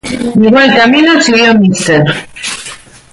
Igual 0.45 0.73
camino 0.75 1.21
siguió 1.21 1.53
Mr. 1.53 2.03